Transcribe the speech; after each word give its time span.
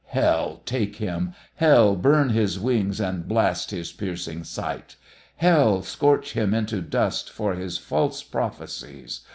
Hell 0.07 0.63
take 0.65 0.95
him! 0.95 1.31
Hell 1.57 1.95
burn 1.95 2.29
his 2.29 2.59
wings 2.59 2.99
and 2.99 3.27
blast 3.27 3.69
his 3.69 3.91
piercing 3.91 4.43
sight! 4.43 4.95
Hell 5.35 5.83
scorch 5.83 6.33
him 6.33 6.55
into 6.55 6.81
dust 6.81 7.29
for 7.29 7.53
his 7.53 7.77
false 7.77 8.23
prophecies! 8.23 9.19